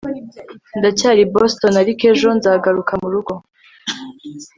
[0.79, 3.33] Ndacyari i Boston ariko ejo nzagaruka murugo